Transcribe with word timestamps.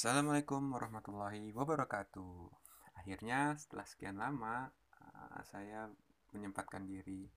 Assalamualaikum 0.00 0.72
warahmatullahi 0.72 1.52
wabarakatuh. 1.52 2.48
Akhirnya 2.96 3.52
setelah 3.60 3.84
sekian 3.84 4.16
lama 4.16 4.72
uh, 4.96 5.44
saya 5.44 5.92
menyempatkan 6.32 6.88
diri 6.88 7.28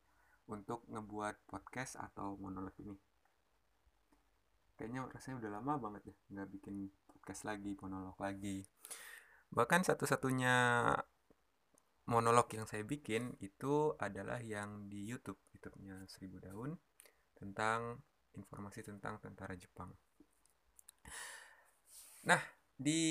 untuk 0.48 0.88
ngebuat 0.88 1.44
podcast 1.44 2.00
atau 2.00 2.40
monolog 2.40 2.72
ini. 2.80 2.96
Kayaknya 4.80 5.12
rasanya 5.12 5.44
udah 5.44 5.52
lama 5.60 5.74
banget 5.76 6.02
ya 6.08 6.16
nggak 6.32 6.50
bikin 6.56 6.88
podcast 7.12 7.44
lagi, 7.44 7.76
monolog 7.84 8.16
lagi. 8.16 8.64
Bahkan 9.52 9.84
satu-satunya 9.84 10.88
monolog 12.08 12.48
yang 12.56 12.64
saya 12.64 12.88
bikin 12.88 13.36
itu 13.44 13.92
adalah 14.00 14.40
yang 14.40 14.88
di 14.88 15.04
YouTube, 15.04 15.52
YouTube-nya 15.52 16.08
Seribu 16.08 16.40
Daun 16.40 16.80
tentang 17.36 18.00
informasi 18.40 18.88
tentang 18.88 19.20
tentara 19.20 19.52
Jepang. 19.60 19.92
Nah, 22.24 22.40
di 22.80 23.02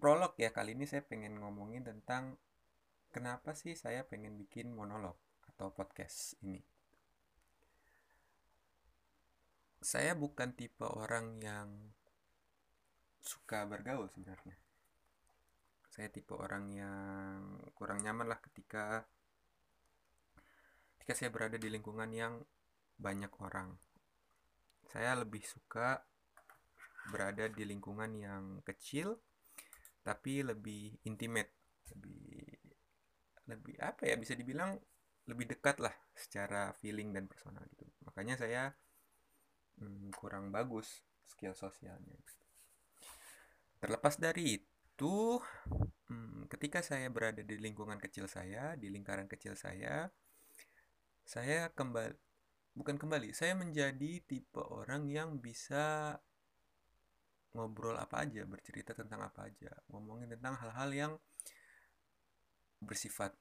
prolog 0.00 0.32
ya 0.40 0.48
kali 0.48 0.72
ini 0.72 0.88
saya 0.88 1.04
pengen 1.04 1.36
ngomongin 1.36 1.84
tentang 1.84 2.40
kenapa 3.12 3.52
sih 3.52 3.76
saya 3.76 4.08
pengen 4.08 4.40
bikin 4.40 4.72
monolog 4.72 5.20
atau 5.52 5.68
podcast 5.68 6.32
ini. 6.40 6.64
Saya 9.84 10.16
bukan 10.16 10.56
tipe 10.56 10.88
orang 10.88 11.36
yang 11.44 11.68
suka 13.20 13.68
bergaul 13.68 14.08
sebenarnya. 14.08 14.56
Saya 15.92 16.08
tipe 16.08 16.32
orang 16.32 16.72
yang 16.72 17.40
kurang 17.76 18.00
nyaman 18.00 18.32
lah 18.32 18.40
ketika 18.40 19.04
ketika 20.96 21.12
saya 21.12 21.28
berada 21.28 21.60
di 21.60 21.68
lingkungan 21.68 22.08
yang 22.16 22.40
banyak 22.96 23.30
orang. 23.44 23.76
Saya 24.88 25.20
lebih 25.20 25.44
suka 25.44 26.00
berada 27.08 27.48
di 27.48 27.64
lingkungan 27.64 28.12
yang 28.14 28.44
kecil 28.62 29.16
tapi 30.04 30.40
lebih 30.40 30.96
intimate 31.04 31.52
lebih 31.92 32.58
lebih 33.48 33.74
apa 33.80 34.04
ya 34.04 34.14
bisa 34.20 34.36
dibilang 34.36 34.76
lebih 35.28 35.44
dekat 35.52 35.80
lah 35.80 35.92
secara 36.16 36.72
feeling 36.80 37.12
dan 37.12 37.28
personal 37.28 37.64
gitu. 37.68 37.84
Makanya 38.08 38.40
saya 38.40 38.72
hmm, 39.80 40.12
kurang 40.16 40.48
bagus 40.48 41.04
skill 41.28 41.52
sosialnya. 41.52 42.16
Terlepas 43.78 44.16
dari 44.16 44.56
itu 44.56 45.38
hmm, 46.08 46.48
ketika 46.48 46.80
saya 46.80 47.12
berada 47.12 47.44
di 47.44 47.60
lingkungan 47.60 48.00
kecil 48.00 48.26
saya 48.26 48.74
di 48.74 48.88
lingkaran 48.88 49.28
kecil 49.28 49.54
saya 49.54 50.08
saya 51.28 51.68
kembali 51.76 52.16
bukan 52.72 52.96
kembali 52.96 53.36
saya 53.36 53.52
menjadi 53.54 54.24
tipe 54.24 54.58
orang 54.58 55.06
yang 55.06 55.38
bisa 55.38 56.16
ngobrol 57.58 57.98
apa 57.98 58.22
aja, 58.22 58.46
bercerita 58.46 58.94
tentang 58.94 59.26
apa 59.26 59.50
aja, 59.50 59.74
ngomongin 59.90 60.30
tentang 60.38 60.54
hal-hal 60.62 60.90
yang 60.94 61.12
bersifat 62.78 63.34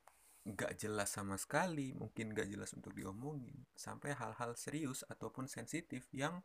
nggak 0.47 0.73
jelas 0.81 1.13
sama 1.13 1.37
sekali, 1.37 1.93
mungkin 1.93 2.33
nggak 2.33 2.49
jelas 2.49 2.73
untuk 2.73 2.97
diomongin, 2.97 3.53
sampai 3.77 4.17
hal-hal 4.17 4.57
serius 4.57 5.05
ataupun 5.05 5.45
sensitif 5.45 6.09
yang 6.09 6.41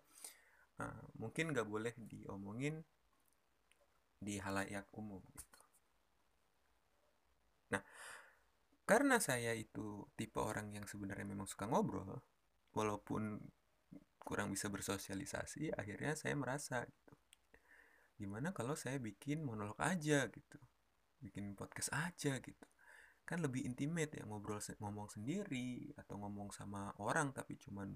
uh, 0.76 1.06
mungkin 1.16 1.56
nggak 1.56 1.64
boleh 1.64 1.96
diomongin 1.96 2.84
di 4.20 4.36
halayak 4.36 4.86
umum 4.92 5.24
gitu. 5.32 5.62
Nah, 7.72 7.82
karena 8.84 9.16
saya 9.16 9.56
itu 9.56 10.04
tipe 10.18 10.36
orang 10.42 10.74
yang 10.76 10.84
sebenarnya 10.84 11.24
memang 11.24 11.48
suka 11.48 11.64
ngobrol, 11.64 12.20
walaupun 12.76 13.40
kurang 14.22 14.54
bisa 14.54 14.70
bersosialisasi, 14.70 15.74
akhirnya 15.74 16.14
saya 16.14 16.34
merasa 16.38 16.86
gimana 18.22 18.54
kalau 18.54 18.78
saya 18.78 19.02
bikin 19.02 19.42
monolog 19.42 19.74
aja 19.82 20.30
gitu 20.30 20.58
bikin 21.22 21.54
podcast 21.58 21.90
aja 21.94 22.38
gitu. 22.38 22.66
Kan 23.22 23.38
lebih 23.42 23.62
intimate 23.62 24.18
ya 24.18 24.26
ngobrol 24.26 24.58
ngomong 24.58 25.06
sendiri 25.10 25.94
atau 25.94 26.18
ngomong 26.18 26.50
sama 26.50 26.90
orang 26.98 27.30
tapi 27.30 27.54
cuman 27.58 27.94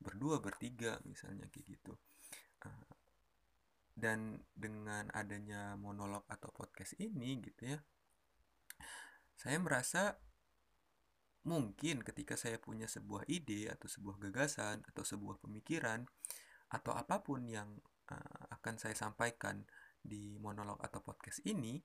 berdua 0.00 0.40
bertiga 0.44 1.00
misalnya 1.08 1.48
kayak 1.48 1.64
gitu. 1.76 1.96
Ah, 2.64 2.98
dan 3.98 4.38
dengan 4.54 5.10
adanya 5.10 5.74
monolog 5.74 6.22
atau 6.30 6.54
podcast 6.54 6.94
ini 7.02 7.42
gitu 7.42 7.74
ya 7.74 7.78
saya 9.34 9.58
merasa 9.58 10.14
mungkin 11.42 12.06
ketika 12.06 12.38
saya 12.38 12.62
punya 12.62 12.86
sebuah 12.86 13.26
ide 13.26 13.66
atau 13.70 13.90
sebuah 13.90 14.22
gagasan 14.30 14.86
atau 14.86 15.02
sebuah 15.02 15.42
pemikiran 15.42 16.06
atau 16.70 16.94
apa 16.94 17.22
pun 17.26 17.42
yang 17.46 17.74
uh, 18.12 18.44
akan 18.58 18.74
saya 18.80 18.96
sampaikan 18.96 19.64
di 19.98 20.38
monolog 20.40 20.80
atau 20.80 21.04
podcast 21.04 21.44
ini 21.44 21.80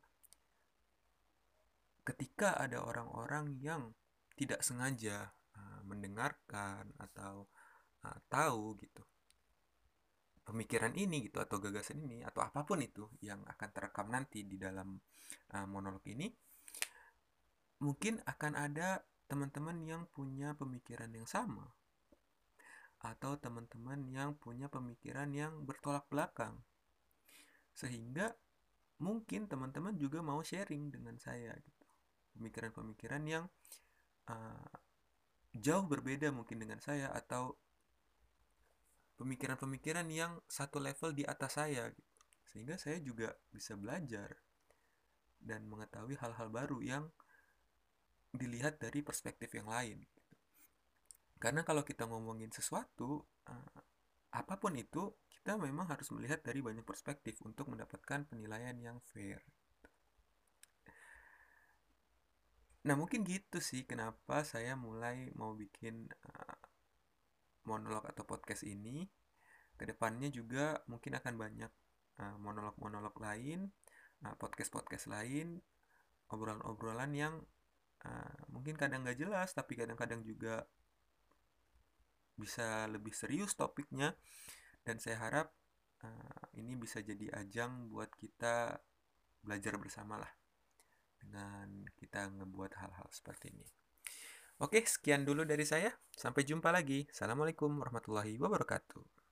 ketika 2.03 2.59
ada 2.59 2.83
orang-orang 2.83 3.55
yang 3.63 3.95
tidak 4.35 4.63
sengaja 4.65 5.31
uh, 5.55 5.81
mendengarkan 5.87 6.91
atau 6.99 7.47
uh, 8.03 8.19
tahu 8.27 8.75
gitu 8.83 9.03
pemikiran 10.43 10.91
ini 10.99 11.23
gitu 11.23 11.39
atau 11.39 11.55
gagasan 11.63 12.03
ini 12.03 12.19
atau 12.19 12.43
apa 12.43 12.67
pun 12.67 12.83
itu 12.83 13.07
yang 13.23 13.39
akan 13.47 13.69
terekam 13.71 14.11
nanti 14.11 14.43
di 14.43 14.59
dalam 14.59 14.99
uh, 15.55 15.67
monolog 15.67 16.03
ini 16.11 16.27
mungkin 17.79 18.19
akan 18.27 18.53
ada 18.59 18.99
teman-teman 19.27 19.79
yang 19.87 20.03
punya 20.11 20.51
pemikiran 20.59 21.11
yang 21.15 21.27
sama 21.27 21.71
atau 23.03 23.35
teman-teman 23.35 24.07
yang 24.07 24.39
punya 24.39 24.71
pemikiran 24.71 25.27
yang 25.35 25.67
bertolak 25.67 26.07
belakang. 26.07 26.55
Sehingga 27.75 28.31
mungkin 29.03 29.51
teman-teman 29.51 29.99
juga 29.99 30.23
mau 30.23 30.39
sharing 30.39 30.87
dengan 30.87 31.19
saya 31.19 31.51
gitu. 31.59 31.85
Pemikiran-pemikiran 32.39 33.23
yang 33.27 33.45
uh, 34.31 34.71
jauh 35.53 35.85
berbeda 35.85 36.31
mungkin 36.31 36.63
dengan 36.63 36.79
saya 36.79 37.11
atau 37.11 37.59
pemikiran-pemikiran 39.19 40.07
yang 40.09 40.39
satu 40.47 40.79
level 40.79 41.11
di 41.11 41.27
atas 41.27 41.59
saya 41.59 41.91
gitu. 41.91 42.13
Sehingga 42.47 42.79
saya 42.79 43.03
juga 43.03 43.35
bisa 43.51 43.75
belajar 43.75 44.31
dan 45.43 45.67
mengetahui 45.67 46.15
hal-hal 46.23 46.47
baru 46.47 46.79
yang 46.79 47.03
dilihat 48.33 48.79
dari 48.79 49.03
perspektif 49.03 49.51
yang 49.53 49.67
lain. 49.69 50.01
Karena 51.43 51.67
kalau 51.67 51.83
kita 51.83 52.07
ngomongin 52.07 52.55
sesuatu, 52.55 53.19
uh, 53.51 53.79
apa 54.31 54.55
pun 54.55 54.79
itu, 54.79 55.11
kita 55.27 55.59
memang 55.59 55.91
harus 55.91 56.07
melihat 56.15 56.39
dari 56.39 56.63
banyak 56.63 56.87
perspektif 56.87 57.43
untuk 57.43 57.67
mendapatkan 57.67 58.23
penilaian 58.31 58.79
yang 58.79 59.03
fair. 59.03 59.43
Nah, 62.87 62.95
mungkin 62.95 63.27
gitu 63.27 63.59
sih 63.59 63.83
kenapa 63.83 64.47
saya 64.47 64.79
mulai 64.79 65.35
mau 65.35 65.51
bikin 65.51 66.07
uh, 66.07 66.57
monolog 67.67 68.07
atau 68.07 68.23
podcast 68.23 68.63
ini. 68.63 69.03
Ke 69.75 69.83
depannya 69.83 70.31
juga 70.31 70.79
mungkin 70.87 71.19
akan 71.19 71.35
banyak 71.35 71.71
uh, 72.23 72.35
monolog-monolog 72.39 73.19
lain, 73.19 73.67
uh, 74.23 74.35
podcast-podcast 74.39 75.11
lain, 75.11 75.59
obrolan-obrolan 76.31 77.11
yang 77.11 77.35
uh, 78.07 78.39
mungkin 78.47 78.79
kadang 78.79 79.03
nggak 79.03 79.19
jelas, 79.19 79.51
tapi 79.51 79.75
kadang-kadang 79.75 80.23
juga 80.23 80.63
bisa 82.43 82.91
lebih 82.91 83.15
serius 83.15 83.55
topiknya 83.55 84.11
dan 84.83 84.99
saya 84.99 85.23
harap 85.23 85.47
uh, 86.03 86.45
ini 86.59 86.75
bisa 86.75 86.99
jadi 86.99 87.31
ajang 87.39 87.87
buat 87.87 88.11
kita 88.19 88.75
belajar 89.39 89.79
bersama 89.79 90.19
lah 90.19 90.31
dengan 91.23 91.87
kita 91.95 92.27
ngebuat 92.35 92.75
hal-hal 92.83 93.07
seperti 93.15 93.55
ini. 93.55 93.67
Oke, 94.59 94.83
sekian 94.83 95.23
dulu 95.23 95.47
dari 95.47 95.63
saya. 95.63 95.91
Sampai 96.11 96.43
jumpa 96.43 96.69
lagi. 96.69 97.07
Assalamualaikum 97.07 97.71
warahmatullahi 97.79 98.35
wabarakatuh. 98.37 99.22